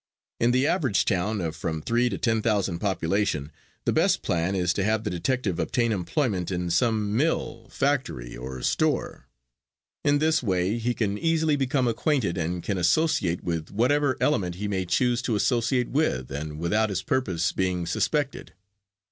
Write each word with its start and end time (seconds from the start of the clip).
In 0.39 0.49
the 0.49 0.65
average 0.65 1.05
town 1.05 1.41
of 1.41 1.55
from 1.55 1.79
three 1.83 2.09
to 2.09 2.17
ten 2.17 2.41
thousand 2.41 2.79
population, 2.79 3.51
the 3.85 3.93
best 3.93 4.23
plan 4.23 4.55
is 4.55 4.73
to 4.73 4.83
have 4.83 5.03
the 5.03 5.11
detective 5.11 5.59
obtain 5.59 5.91
employment 5.91 6.49
in 6.49 6.71
some 6.71 7.15
mill, 7.15 7.69
factory 7.69 8.35
or 8.35 8.63
store. 8.63 9.27
In 10.03 10.17
this 10.17 10.41
way 10.41 10.79
he 10.79 10.95
can 10.95 11.19
easily 11.19 11.55
become 11.55 11.87
acquainted 11.87 12.35
and 12.35 12.63
can 12.63 12.79
associate 12.79 13.43
with 13.43 13.69
whatever 13.69 14.17
element 14.19 14.55
he 14.55 14.67
may 14.67 14.85
choose 14.85 15.21
to 15.21 15.35
associate 15.35 15.89
with 15.89 16.31
and 16.31 16.57
without 16.57 16.89
his 16.89 17.03
purpose 17.03 17.51
being 17.51 17.85
suspected. 17.85 18.53